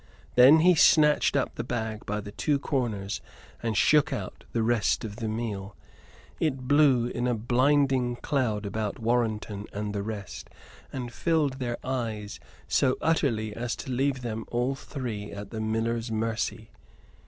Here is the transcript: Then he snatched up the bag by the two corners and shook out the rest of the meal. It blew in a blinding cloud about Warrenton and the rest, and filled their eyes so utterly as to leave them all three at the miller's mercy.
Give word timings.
Then 0.33 0.61
he 0.61 0.73
snatched 0.73 1.35
up 1.35 1.53
the 1.53 1.63
bag 1.63 2.07
by 2.07 2.21
the 2.21 2.31
two 2.31 2.57
corners 2.57 3.21
and 3.61 3.77
shook 3.77 4.11
out 4.11 4.45
the 4.51 4.63
rest 4.63 5.05
of 5.05 5.17
the 5.17 5.27
meal. 5.27 5.75
It 6.39 6.61
blew 6.67 7.05
in 7.05 7.27
a 7.27 7.35
blinding 7.35 8.15
cloud 8.15 8.65
about 8.65 8.97
Warrenton 8.97 9.67
and 9.71 9.93
the 9.93 10.01
rest, 10.01 10.49
and 10.91 11.13
filled 11.13 11.59
their 11.59 11.77
eyes 11.83 12.39
so 12.67 12.97
utterly 12.99 13.55
as 13.55 13.75
to 13.75 13.91
leave 13.91 14.23
them 14.23 14.45
all 14.49 14.73
three 14.73 15.31
at 15.31 15.51
the 15.51 15.61
miller's 15.61 16.11
mercy. 16.11 16.71